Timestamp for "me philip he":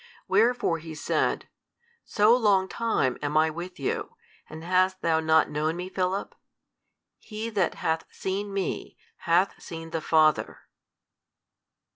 5.77-7.51